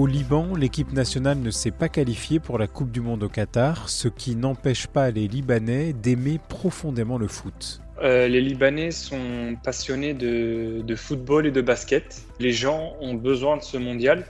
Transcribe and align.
Au 0.00 0.06
Liban, 0.06 0.54
l'équipe 0.56 0.94
nationale 0.94 1.38
ne 1.40 1.50
s'est 1.50 1.70
pas 1.70 1.90
qualifiée 1.90 2.40
pour 2.40 2.56
la 2.56 2.66
Coupe 2.66 2.90
du 2.90 3.02
Monde 3.02 3.22
au 3.22 3.28
Qatar, 3.28 3.90
ce 3.90 4.08
qui 4.08 4.34
n'empêche 4.34 4.86
pas 4.86 5.10
les 5.10 5.28
Libanais 5.28 5.92
d'aimer 5.92 6.40
profondément 6.48 7.18
le 7.18 7.28
foot. 7.28 7.82
Euh, 8.02 8.26
les 8.26 8.40
Libanais 8.40 8.92
sont 8.92 9.58
passionnés 9.62 10.14
de, 10.14 10.80
de 10.80 10.94
football 10.96 11.46
et 11.46 11.50
de 11.50 11.60
basket. 11.60 12.22
Les 12.38 12.52
gens 12.52 12.94
ont 13.02 13.12
besoin 13.12 13.58
de 13.58 13.62
ce 13.62 13.76
mondial 13.76 14.24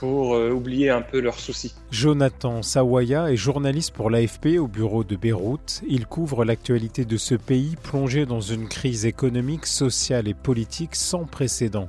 pour 0.00 0.34
euh, 0.34 0.50
oublier 0.50 0.90
un 0.90 1.02
peu 1.02 1.20
leurs 1.20 1.38
soucis. 1.38 1.72
Jonathan 1.92 2.60
Sawaya 2.62 3.30
est 3.30 3.36
journaliste 3.36 3.94
pour 3.94 4.10
l'AFP 4.10 4.58
au 4.58 4.66
bureau 4.66 5.04
de 5.04 5.14
Beyrouth. 5.14 5.82
Il 5.86 6.06
couvre 6.06 6.44
l'actualité 6.44 7.04
de 7.04 7.16
ce 7.16 7.36
pays 7.36 7.76
plongé 7.80 8.26
dans 8.26 8.40
une 8.40 8.66
crise 8.66 9.06
économique, 9.06 9.66
sociale 9.66 10.26
et 10.26 10.34
politique 10.34 10.96
sans 10.96 11.26
précédent. 11.26 11.88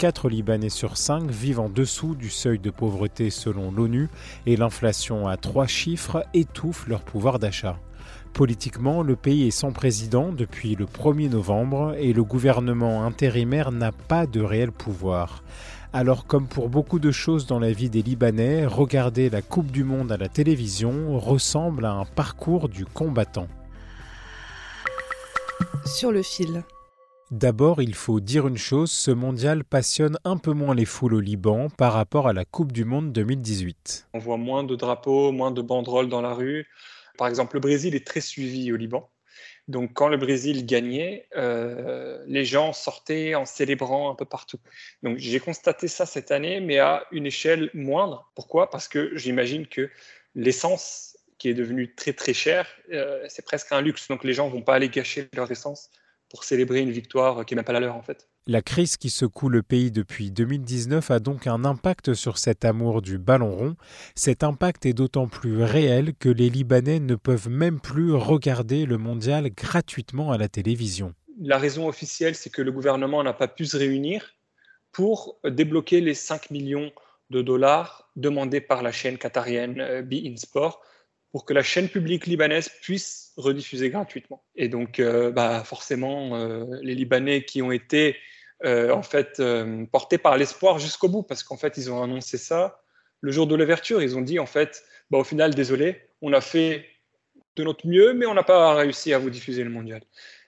4 0.00 0.30
Libanais 0.30 0.70
sur 0.70 0.96
5 0.96 1.30
vivent 1.30 1.60
en 1.60 1.68
dessous 1.68 2.14
du 2.14 2.30
seuil 2.30 2.58
de 2.58 2.70
pauvreté 2.70 3.28
selon 3.28 3.70
l'ONU 3.70 4.08
et 4.46 4.56
l'inflation 4.56 5.28
à 5.28 5.36
trois 5.36 5.66
chiffres 5.66 6.24
étouffe 6.32 6.88
leur 6.88 7.02
pouvoir 7.02 7.38
d'achat. 7.38 7.78
Politiquement, 8.32 9.02
le 9.02 9.14
pays 9.14 9.46
est 9.46 9.50
sans 9.50 9.72
président 9.72 10.32
depuis 10.32 10.74
le 10.74 10.86
1er 10.86 11.28
novembre 11.28 11.94
et 11.98 12.14
le 12.14 12.24
gouvernement 12.24 13.04
intérimaire 13.04 13.72
n'a 13.72 13.92
pas 13.92 14.24
de 14.24 14.40
réel 14.40 14.72
pouvoir. 14.72 15.44
Alors 15.92 16.24
comme 16.24 16.48
pour 16.48 16.70
beaucoup 16.70 16.98
de 16.98 17.10
choses 17.10 17.44
dans 17.44 17.58
la 17.58 17.72
vie 17.72 17.90
des 17.90 18.00
Libanais, 18.00 18.64
regarder 18.64 19.28
la 19.28 19.42
Coupe 19.42 19.70
du 19.70 19.84
Monde 19.84 20.12
à 20.12 20.16
la 20.16 20.30
télévision 20.30 21.18
ressemble 21.18 21.84
à 21.84 21.92
un 21.92 22.06
parcours 22.06 22.70
du 22.70 22.86
combattant. 22.86 23.48
Sur 25.84 26.10
le 26.10 26.22
fil. 26.22 26.64
D'abord, 27.30 27.80
il 27.80 27.94
faut 27.94 28.18
dire 28.18 28.48
une 28.48 28.58
chose, 28.58 28.90
ce 28.90 29.12
mondial 29.12 29.62
passionne 29.62 30.18
un 30.24 30.36
peu 30.36 30.50
moins 30.50 30.74
les 30.74 30.84
foules 30.84 31.14
au 31.14 31.20
Liban 31.20 31.68
par 31.70 31.92
rapport 31.92 32.26
à 32.26 32.32
la 32.32 32.44
Coupe 32.44 32.72
du 32.72 32.84
Monde 32.84 33.12
2018. 33.12 34.08
On 34.14 34.18
voit 34.18 34.36
moins 34.36 34.64
de 34.64 34.74
drapeaux, 34.74 35.30
moins 35.30 35.52
de 35.52 35.62
banderoles 35.62 36.08
dans 36.08 36.22
la 36.22 36.34
rue. 36.34 36.66
Par 37.18 37.28
exemple, 37.28 37.54
le 37.54 37.60
Brésil 37.60 37.94
est 37.94 38.04
très 38.04 38.20
suivi 38.20 38.72
au 38.72 38.76
Liban. 38.76 39.08
Donc 39.68 39.92
quand 39.94 40.08
le 40.08 40.16
Brésil 40.16 40.66
gagnait, 40.66 41.28
euh, 41.36 42.18
les 42.26 42.44
gens 42.44 42.72
sortaient 42.72 43.36
en 43.36 43.44
célébrant 43.44 44.10
un 44.10 44.16
peu 44.16 44.24
partout. 44.24 44.58
Donc 45.04 45.18
j'ai 45.18 45.38
constaté 45.38 45.86
ça 45.86 46.06
cette 46.06 46.32
année, 46.32 46.58
mais 46.58 46.80
à 46.80 47.06
une 47.12 47.26
échelle 47.26 47.70
moindre. 47.74 48.28
Pourquoi? 48.34 48.70
Parce 48.70 48.88
que 48.88 49.16
j'imagine 49.16 49.68
que 49.68 49.88
l'essence, 50.34 51.16
qui 51.38 51.48
est 51.48 51.54
devenue 51.54 51.94
très 51.94 52.12
très 52.12 52.34
chère, 52.34 52.66
euh, 52.92 53.24
c'est 53.28 53.44
presque 53.44 53.70
un 53.70 53.82
luxe. 53.82 54.08
Donc 54.08 54.24
les 54.24 54.34
gens 54.34 54.48
vont 54.48 54.62
pas 54.62 54.74
aller 54.74 54.88
gâcher 54.88 55.28
leur 55.36 55.48
essence 55.48 55.90
pour 56.30 56.44
célébrer 56.44 56.80
une 56.80 56.92
victoire 56.92 57.44
qui 57.44 57.54
n'est 57.54 57.58
même 57.58 57.64
pas 57.64 57.72
la 57.72 57.80
leur 57.80 57.96
en 57.96 58.02
fait. 58.02 58.28
La 58.46 58.62
crise 58.62 58.96
qui 58.96 59.10
secoue 59.10 59.48
le 59.48 59.62
pays 59.62 59.90
depuis 59.90 60.30
2019 60.30 61.10
a 61.10 61.18
donc 61.18 61.46
un 61.46 61.64
impact 61.64 62.14
sur 62.14 62.38
cet 62.38 62.64
amour 62.64 63.02
du 63.02 63.18
ballon 63.18 63.54
rond. 63.54 63.76
Cet 64.14 64.42
impact 64.42 64.86
est 64.86 64.92
d'autant 64.92 65.28
plus 65.28 65.62
réel 65.62 66.14
que 66.18 66.28
les 66.28 66.48
Libanais 66.48 67.00
ne 67.00 67.16
peuvent 67.16 67.50
même 67.50 67.80
plus 67.80 68.12
regarder 68.14 68.86
le 68.86 68.96
mondial 68.96 69.50
gratuitement 69.50 70.32
à 70.32 70.38
la 70.38 70.48
télévision. 70.48 71.14
La 71.38 71.58
raison 71.58 71.88
officielle, 71.88 72.34
c'est 72.34 72.50
que 72.50 72.62
le 72.62 72.72
gouvernement 72.72 73.22
n'a 73.22 73.32
pas 73.32 73.48
pu 73.48 73.66
se 73.66 73.76
réunir 73.76 74.34
pour 74.92 75.38
débloquer 75.44 76.00
les 76.00 76.14
5 76.14 76.50
millions 76.50 76.90
de 77.30 77.42
dollars 77.42 78.10
demandés 78.16 78.60
par 78.60 78.82
la 78.82 78.92
chaîne 78.92 79.18
qatarienne 79.18 79.80
euh, 79.80 80.02
Be 80.02 80.14
In 80.26 80.36
Sport 80.36 80.82
pour 81.32 81.44
que 81.44 81.52
la 81.52 81.62
chaîne 81.62 81.88
publique 81.88 82.26
libanaise 82.26 82.68
puisse 82.68 83.32
rediffuser 83.36 83.90
gratuitement. 83.90 84.42
Et 84.56 84.68
donc, 84.68 84.98
euh, 84.98 85.30
bah, 85.30 85.62
forcément, 85.64 86.36
euh, 86.36 86.64
les 86.82 86.94
Libanais 86.94 87.44
qui 87.44 87.62
ont 87.62 87.70
été 87.70 88.16
euh, 88.64 88.90
en 88.90 89.02
fait 89.02 89.42
portés 89.92 90.18
par 90.18 90.36
l'espoir 90.36 90.78
jusqu'au 90.78 91.08
bout, 91.08 91.22
parce 91.22 91.42
qu'en 91.42 91.56
fait, 91.56 91.76
ils 91.76 91.90
ont 91.90 92.02
annoncé 92.02 92.36
ça 92.36 92.82
le 93.20 93.32
jour 93.32 93.46
de 93.46 93.54
l'ouverture. 93.54 94.02
Ils 94.02 94.16
ont 94.16 94.22
dit, 94.22 94.38
en 94.38 94.46
fait, 94.46 94.82
bah, 95.10 95.18
au 95.18 95.24
final, 95.24 95.54
désolé, 95.54 96.00
on 96.20 96.32
a 96.32 96.40
fait 96.40 96.86
de 97.56 97.64
notre 97.64 97.86
mieux, 97.86 98.12
mais 98.12 98.26
on 98.26 98.34
n'a 98.34 98.42
pas 98.42 98.74
réussi 98.74 99.12
à 99.12 99.18
vous 99.18 99.30
diffuser 99.30 99.64
le 99.64 99.70
mondial. 99.70 100.02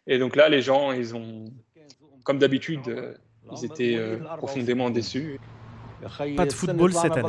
Et 0.06 0.19
donc 0.19 0.34
là, 0.34 0.48
les 0.48 0.62
gens, 0.62 0.92
ils 0.92 1.15
ont, 1.15 1.44
comme 2.25 2.38
d'habitude, 2.38 3.15
ils 3.53 3.65
étaient 3.65 3.98
profondément 4.37 4.91
déçus. 4.91 5.38
Pas 6.37 6.45
de 6.45 6.53
football 6.53 6.91
cette 7.03 7.13
année. 7.19 7.29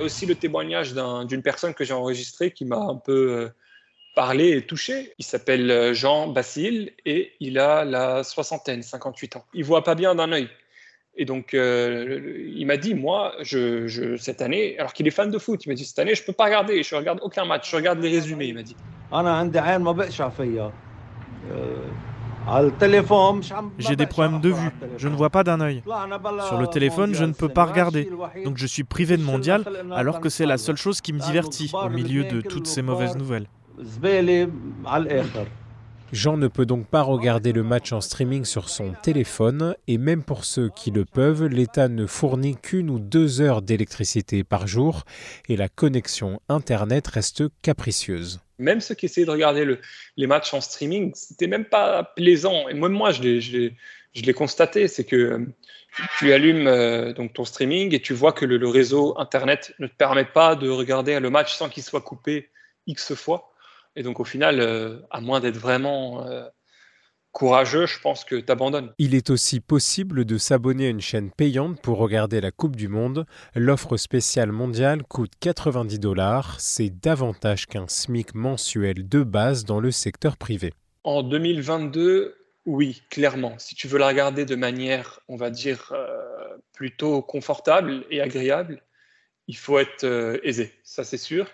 Aussi 0.00 0.26
le 0.26 0.34
témoignage 0.34 0.94
d'un- 0.94 1.24
d'une 1.24 1.42
personne 1.42 1.74
que 1.74 1.84
j'ai 1.84 1.94
enregistrée 1.94 2.50
qui 2.50 2.64
m'a 2.64 2.76
un 2.90 2.96
peu 2.96 3.12
euh, 3.32 3.48
parlé 4.14 4.50
et 4.56 4.62
touché. 4.66 5.12
Il 5.18 5.24
s'appelle 5.24 5.70
euh, 5.70 5.94
Jean 5.94 6.28
Basile 6.28 6.92
et 7.06 7.32
il 7.40 7.58
a 7.58 7.84
la 7.84 8.24
soixantaine, 8.24 8.82
58 8.82 9.36
ans. 9.36 9.44
Il 9.54 9.64
voit 9.64 9.84
pas 9.84 9.94
bien 9.94 10.14
d'un 10.14 10.32
œil. 10.32 10.48
Et 11.14 11.26
donc, 11.26 11.52
euh, 11.52 12.50
il 12.56 12.64
m'a 12.66 12.78
dit, 12.78 12.94
moi, 12.94 13.34
je, 13.42 13.86
je- 13.86 14.16
cette 14.16 14.40
année, 14.40 14.78
alors 14.78 14.94
qu'il 14.94 15.06
est 15.06 15.10
fan 15.10 15.30
de 15.30 15.38
foot, 15.38 15.64
il 15.66 15.68
m'a 15.68 15.74
dit, 15.74 15.84
cette 15.84 15.98
année, 15.98 16.14
je 16.14 16.24
peux 16.24 16.32
pas 16.32 16.44
regarder, 16.46 16.82
je 16.82 16.94
regarde 16.94 17.18
aucun 17.22 17.44
match, 17.44 17.70
je 17.70 17.76
regarde 17.76 17.98
les 18.00 18.08
résumés, 18.08 18.46
il 18.46 18.54
m'a 18.54 18.62
dit. 18.62 18.76
J'ai 23.78 23.96
des 23.96 24.06
problèmes 24.06 24.40
de 24.40 24.50
vue, 24.50 24.70
je 24.98 25.08
ne 25.08 25.14
vois 25.14 25.30
pas 25.30 25.44
d'un 25.44 25.60
œil. 25.60 25.82
Sur 26.48 26.58
le 26.58 26.66
téléphone, 26.66 27.14
je 27.14 27.24
ne 27.24 27.32
peux 27.32 27.48
pas 27.48 27.64
regarder, 27.64 28.08
donc 28.44 28.56
je 28.56 28.66
suis 28.66 28.84
privé 28.84 29.16
de 29.16 29.22
mondial, 29.22 29.64
alors 29.92 30.20
que 30.20 30.28
c'est 30.28 30.46
la 30.46 30.58
seule 30.58 30.76
chose 30.76 31.00
qui 31.00 31.12
me 31.12 31.20
divertit 31.20 31.70
au 31.72 31.88
milieu 31.88 32.24
de 32.24 32.40
toutes 32.40 32.66
ces 32.66 32.82
mauvaises 32.82 33.16
nouvelles. 33.16 33.46
Jean 36.12 36.36
ne 36.36 36.46
peut 36.46 36.66
donc 36.66 36.86
pas 36.88 37.00
regarder 37.00 37.52
le 37.52 37.62
match 37.62 37.90
en 37.92 38.02
streaming 38.02 38.44
sur 38.44 38.68
son 38.68 38.92
téléphone 39.02 39.74
et 39.88 39.96
même 39.96 40.22
pour 40.22 40.44
ceux 40.44 40.68
qui 40.68 40.90
le 40.90 41.06
peuvent, 41.06 41.46
l'État 41.46 41.88
ne 41.88 42.04
fournit 42.04 42.56
qu'une 42.56 42.90
ou 42.90 42.98
deux 42.98 43.40
heures 43.40 43.62
d'électricité 43.62 44.44
par 44.44 44.66
jour 44.66 45.04
et 45.48 45.56
la 45.56 45.70
connexion 45.70 46.38
Internet 46.50 47.06
reste 47.08 47.44
capricieuse. 47.62 48.40
Même 48.62 48.80
ceux 48.80 48.94
qui 48.94 49.06
essayaient 49.06 49.26
de 49.26 49.30
regarder 49.30 49.64
le- 49.64 49.78
les 50.16 50.26
matchs 50.26 50.54
en 50.54 50.60
streaming, 50.60 51.12
c'était 51.14 51.46
même 51.46 51.64
pas 51.64 52.04
plaisant. 52.16 52.68
Et 52.68 52.74
même 52.74 52.92
moi, 52.92 53.12
je 53.12 53.22
l'ai, 53.22 54.32
constaté, 54.34 54.88
c'est 54.88 55.04
que 55.04 55.16
euh, 55.16 55.46
tu, 56.18 56.32
allumes 56.32 56.66
euh, 56.66 57.12
donc 57.12 57.34
ton 57.34 57.44
streaming 57.44 57.94
et 57.94 58.00
tu 58.00 58.14
vois 58.14 58.32
que 58.32 58.44
le, 58.44 58.68
réseau 58.68 59.18
Internet 59.18 59.74
ne 59.78 59.86
te 59.86 59.94
permet 59.94 60.24
pas 60.24 60.56
de 60.56 60.68
regarder 60.68 61.18
le 61.20 61.30
match 61.30 61.54
sans 61.54 61.68
qu'il 61.68 61.82
soit 61.82 62.00
coupé 62.00 62.50
X 62.86 63.14
fois. 63.14 63.52
Et 63.96 64.02
donc 64.02 64.20
au 64.20 64.24
final, 64.24 64.60
euh, 64.60 64.98
à 65.10 65.20
moins 65.20 65.40
d'être 65.40 65.58
vraiment 65.58 66.26
courageux, 67.32 67.86
je 67.86 67.98
pense 67.98 68.24
que 68.24 68.36
tu 68.36 68.52
abandonnes. 68.52 68.92
Il 68.98 69.14
est 69.14 69.30
aussi 69.30 69.60
possible 69.60 70.24
de 70.24 70.38
s'abonner 70.38 70.86
à 70.86 70.90
une 70.90 71.00
chaîne 71.00 71.30
payante 71.30 71.80
pour 71.80 71.98
regarder 71.98 72.40
la 72.40 72.50
Coupe 72.50 72.76
du 72.76 72.88
Monde. 72.88 73.26
L'offre 73.54 73.96
spéciale 73.96 74.52
mondiale 74.52 75.02
coûte 75.02 75.32
90 75.40 75.98
dollars. 75.98 76.60
C'est 76.60 76.90
davantage 76.90 77.66
qu'un 77.66 77.88
SMIC 77.88 78.34
mensuel 78.34 79.08
de 79.08 79.22
base 79.22 79.64
dans 79.64 79.80
le 79.80 79.90
secteur 79.90 80.36
privé. 80.36 80.72
En 81.04 81.22
2022, 81.22 82.36
oui, 82.66 83.02
clairement. 83.10 83.58
Si 83.58 83.74
tu 83.74 83.88
veux 83.88 83.98
la 83.98 84.08
regarder 84.08 84.44
de 84.44 84.54
manière, 84.54 85.20
on 85.28 85.36
va 85.36 85.50
dire, 85.50 85.92
euh, 85.92 86.56
plutôt 86.72 87.22
confortable 87.22 88.04
et 88.10 88.20
agréable, 88.20 88.82
il 89.48 89.56
faut 89.56 89.78
être 89.78 90.04
euh, 90.04 90.38
aisé, 90.44 90.72
ça 90.84 91.02
c'est 91.02 91.18
sûr. 91.18 91.50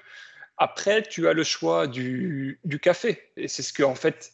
Après, 0.59 1.03
tu 1.03 1.29
as 1.29 1.33
le 1.33 1.45
choix 1.45 1.87
du, 1.87 2.61
du 2.65 2.81
café. 2.81 3.23
Et 3.37 3.47
c'est 3.47 3.63
ce 3.63 3.73
que, 3.73 3.85
en 3.85 3.95
fait, 3.95 4.33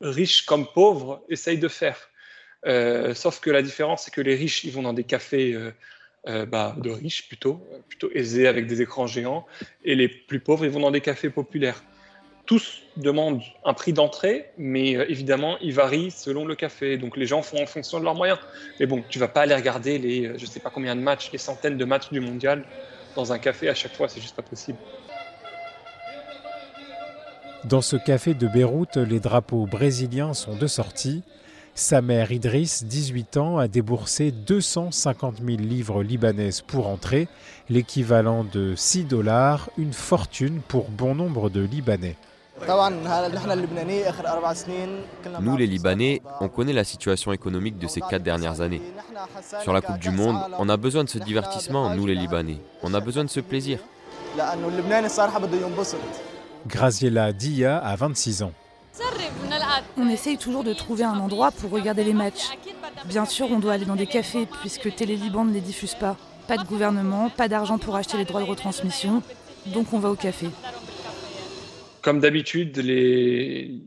riches 0.00 0.44
comme 0.44 0.66
pauvres 0.66 1.22
essayent 1.28 1.58
de 1.58 1.68
faire. 1.68 2.10
Euh, 2.66 3.14
sauf 3.14 3.40
que 3.40 3.50
la 3.50 3.62
différence, 3.62 4.04
c'est 4.04 4.10
que 4.12 4.20
les 4.20 4.34
riches, 4.34 4.64
ils 4.64 4.72
vont 4.72 4.82
dans 4.82 4.92
des 4.92 5.04
cafés 5.04 5.52
euh, 5.52 5.72
euh, 6.28 6.46
bah, 6.46 6.74
de 6.78 6.90
riches 6.90 7.28
plutôt, 7.28 7.66
plutôt 7.88 8.10
aisés 8.12 8.48
avec 8.48 8.66
des 8.66 8.82
écrans 8.82 9.06
géants. 9.06 9.46
Et 9.84 9.94
les 9.94 10.08
plus 10.08 10.40
pauvres, 10.40 10.64
ils 10.64 10.70
vont 10.70 10.80
dans 10.80 10.90
des 10.90 11.00
cafés 11.00 11.30
populaires 11.30 11.82
tous 12.46 12.82
demandent 12.96 13.42
un 13.64 13.74
prix 13.74 13.92
d'entrée, 13.92 14.52
mais 14.56 14.92
évidemment, 14.92 15.58
il 15.60 15.72
varie 15.72 16.12
selon 16.12 16.44
le 16.44 16.54
café. 16.54 16.96
Donc 16.96 17.16
les 17.16 17.26
gens 17.26 17.42
font 17.42 17.60
en 17.60 17.66
fonction 17.66 17.98
de 17.98 18.04
leurs 18.04 18.14
moyens. 18.14 18.38
Mais 18.78 18.86
bon, 18.86 19.02
tu 19.08 19.18
vas 19.18 19.26
pas 19.26 19.42
aller 19.42 19.54
regarder 19.54 19.98
les, 19.98 20.38
je 20.38 20.46
sais 20.46 20.60
pas 20.60 20.70
combien 20.70 20.94
de 20.94 21.00
matchs, 21.00 21.32
les 21.32 21.38
centaines 21.38 21.76
de 21.76 21.84
matchs 21.84 22.10
du 22.12 22.20
mondial 22.20 22.64
dans 23.16 23.32
un 23.32 23.38
café 23.40 23.68
à 23.68 23.74
chaque 23.74 23.96
fois, 23.96 24.08
c'est 24.08 24.20
juste 24.20 24.36
pas 24.36 24.42
possible. 24.42 24.78
Dans 27.64 27.80
ce 27.80 27.96
café 27.96 28.34
de 28.34 28.46
Beyrouth, 28.46 28.96
les 28.96 29.20
drapeaux 29.20 29.66
brésiliens 29.66 30.34
sont 30.34 30.56
de 30.56 30.66
sortie. 30.66 31.22
Sa 31.74 32.00
mère 32.00 32.32
Idriss, 32.32 32.84
18 32.84 33.36
ans, 33.36 33.58
a 33.58 33.68
déboursé 33.68 34.30
250 34.30 35.38
000 35.44 35.58
livres 35.58 36.02
libanaises 36.02 36.60
pour 36.60 36.86
entrer, 36.86 37.28
l'équivalent 37.68 38.44
de 38.44 38.74
6 38.76 39.04
dollars, 39.04 39.68
une 39.76 39.92
fortune 39.92 40.60
pour 40.66 40.88
bon 40.88 41.14
nombre 41.14 41.50
de 41.50 41.60
Libanais. 41.60 42.16
Nous, 45.40 45.56
les 45.56 45.66
Libanais, 45.66 46.22
on 46.40 46.48
connaît 46.48 46.72
la 46.72 46.84
situation 46.84 47.32
économique 47.32 47.78
de 47.78 47.86
ces 47.86 48.00
quatre 48.00 48.22
dernières 48.22 48.60
années. 48.62 48.80
Sur 49.62 49.74
la 49.74 49.82
Coupe 49.82 49.98
du 49.98 50.10
Monde, 50.10 50.38
on 50.58 50.68
a 50.68 50.76
besoin 50.76 51.04
de 51.04 51.08
ce 51.10 51.18
divertissement, 51.18 51.94
nous 51.94 52.06
les 52.06 52.14
Libanais. 52.14 52.58
On 52.82 52.94
a 52.94 53.00
besoin 53.00 53.24
de 53.24 53.30
ce 53.30 53.40
plaisir. 53.40 53.80
Graziella 56.66 57.32
Dia 57.32 57.78
a 57.78 57.94
26 57.96 58.42
ans. 58.42 58.52
On 59.96 60.08
essaye 60.08 60.36
toujours 60.36 60.64
de 60.64 60.72
trouver 60.72 61.04
un 61.04 61.18
endroit 61.18 61.52
pour 61.52 61.70
regarder 61.70 62.02
les 62.02 62.12
matchs. 62.12 62.50
Bien 63.06 63.24
sûr, 63.24 63.50
on 63.50 63.58
doit 63.58 63.74
aller 63.74 63.84
dans 63.84 63.96
des 63.96 64.06
cafés 64.06 64.46
puisque 64.60 64.94
Télé 64.94 65.16
Liban 65.16 65.44
ne 65.44 65.52
les 65.52 65.60
diffuse 65.60 65.94
pas. 65.94 66.16
Pas 66.48 66.56
de 66.56 66.64
gouvernement, 66.64 67.30
pas 67.30 67.48
d'argent 67.48 67.78
pour 67.78 67.96
acheter 67.96 68.16
les 68.16 68.24
droits 68.24 68.40
de 68.40 68.46
retransmission, 68.46 69.22
donc 69.66 69.92
on 69.92 69.98
va 69.98 70.10
au 70.10 70.14
café. 70.14 70.48
Comme 72.02 72.20
d'habitude, 72.20 72.76
les, 72.78 73.82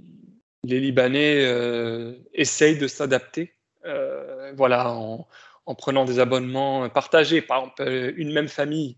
les 0.63 0.79
Libanais 0.79 1.45
euh, 1.45 2.15
essayent 2.33 2.77
de 2.77 2.87
s'adapter. 2.87 3.53
Euh, 3.85 4.51
voilà, 4.57 4.91
en, 4.91 5.27
en, 5.65 5.75
prenant 5.75 6.03
des 6.03 6.19
abonnements 6.19 6.89
partagés. 6.89 7.41
Par 7.41 7.59
exemple, 7.59 8.13
une 8.17 8.33
même 8.33 8.49
famille, 8.49 8.97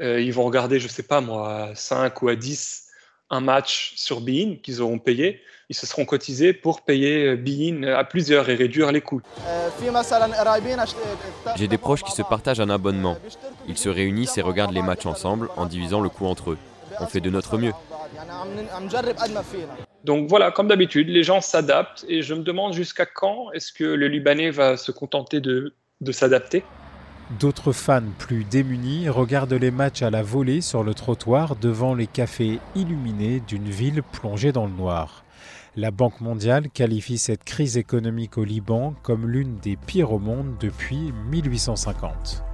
euh, 0.00 0.20
ils 0.20 0.32
vont 0.32 0.44
regarder, 0.44 0.78
je 0.78 0.86
sais 0.86 1.02
pas 1.02 1.20
moi, 1.20 1.64
à 1.70 1.74
5 1.74 2.22
ou 2.22 2.28
à 2.28 2.36
10 2.36 2.89
un 3.30 3.40
match 3.40 3.92
sur 3.96 4.20
Bein 4.20 4.56
qu'ils 4.62 4.82
auront 4.82 4.98
payé, 4.98 5.40
ils 5.68 5.76
se 5.76 5.86
seront 5.86 6.04
cotisés 6.04 6.52
pour 6.52 6.82
payer 6.82 7.36
Bein 7.36 7.84
à 7.84 8.04
plusieurs 8.04 8.48
et 8.50 8.56
réduire 8.56 8.90
les 8.90 9.00
coûts. 9.00 9.22
J'ai 11.56 11.68
des 11.68 11.78
proches 11.78 12.02
qui 12.02 12.12
se 12.12 12.22
partagent 12.22 12.60
un 12.60 12.70
abonnement. 12.70 13.16
Ils 13.68 13.78
se 13.78 13.88
réunissent 13.88 14.36
et 14.36 14.42
regardent 14.42 14.74
les 14.74 14.82
matchs 14.82 15.06
ensemble 15.06 15.48
en 15.56 15.66
divisant 15.66 16.00
le 16.00 16.08
coût 16.08 16.26
entre 16.26 16.50
eux. 16.50 16.58
On 16.98 17.06
fait 17.06 17.20
de 17.20 17.30
notre 17.30 17.56
mieux. 17.56 17.72
Donc 20.04 20.28
voilà, 20.28 20.50
comme 20.50 20.68
d'habitude, 20.68 21.08
les 21.08 21.22
gens 21.22 21.40
s'adaptent 21.40 22.04
et 22.08 22.22
je 22.22 22.34
me 22.34 22.42
demande 22.42 22.72
jusqu'à 22.72 23.06
quand 23.06 23.52
est-ce 23.52 23.72
que 23.72 23.84
le 23.84 24.08
Libanais 24.08 24.50
va 24.50 24.76
se 24.76 24.90
contenter 24.90 25.40
de, 25.40 25.74
de 26.00 26.12
s'adapter 26.12 26.64
D'autres 27.38 27.70
fans 27.70 28.02
plus 28.18 28.42
démunis 28.42 29.08
regardent 29.08 29.52
les 29.52 29.70
matchs 29.70 30.02
à 30.02 30.10
la 30.10 30.22
volée 30.22 30.60
sur 30.60 30.82
le 30.82 30.94
trottoir 30.94 31.54
devant 31.54 31.94
les 31.94 32.08
cafés 32.08 32.58
illuminés 32.74 33.40
d'une 33.46 33.70
ville 33.70 34.02
plongée 34.02 34.50
dans 34.50 34.66
le 34.66 34.72
noir. 34.72 35.22
La 35.76 35.92
Banque 35.92 36.20
mondiale 36.20 36.68
qualifie 36.70 37.18
cette 37.18 37.44
crise 37.44 37.76
économique 37.76 38.36
au 38.36 38.42
Liban 38.42 38.94
comme 39.04 39.28
l'une 39.28 39.58
des 39.58 39.76
pires 39.76 40.12
au 40.12 40.18
monde 40.18 40.56
depuis 40.58 41.12
1850. 41.30 42.49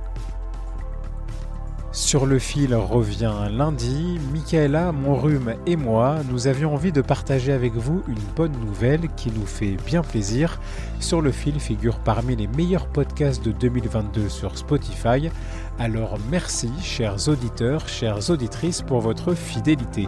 Sur 1.97 2.27
le 2.27 2.39
fil 2.39 2.75
revient 2.75 3.49
lundi. 3.51 4.19
Michaela, 4.31 4.93
Monrume 4.93 5.55
et 5.65 5.77
moi, 5.77 6.19
nous 6.31 6.47
avions 6.47 6.75
envie 6.75 6.93
de 6.93 7.01
partager 7.01 7.55
avec 7.55 7.73
vous 7.73 8.03
une 8.07 8.21
bonne 8.37 8.53
nouvelle 8.53 9.09
qui 9.17 9.31
nous 9.31 9.47
fait 9.47 9.79
bien 9.87 10.03
plaisir. 10.03 10.61
Sur 11.01 11.23
le 11.23 11.33
fil 11.33 11.59
figure 11.59 11.99
parmi 12.01 12.37
les 12.37 12.49
meilleurs 12.49 12.87
podcasts 12.87 13.43
de 13.43 13.51
2022 13.51 14.29
sur 14.29 14.59
Spotify. 14.59 15.31
Alors 15.79 16.19
merci, 16.31 16.71
chers 16.83 17.31
auditeurs, 17.31 17.89
chères 17.89 18.29
auditrices, 18.29 18.83
pour 18.83 19.01
votre 19.01 19.33
fidélité. 19.33 20.07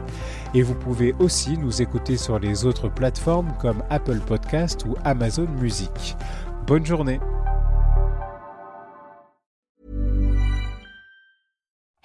Et 0.53 0.61
vous 0.61 0.75
pouvez 0.75 1.15
aussi 1.19 1.57
nous 1.57 1.81
écouter 1.81 2.19
sur 2.19 2.39
les 2.39 2.67
autres 2.67 2.91
plateformes 2.91 3.55
comme 3.63 3.83
Apple 3.89 4.21
Podcast 4.21 4.85
ou 4.87 4.95
Amazon 5.07 5.49
Music. 5.59 6.17
Bonne 6.67 6.85
journée. 6.85 7.19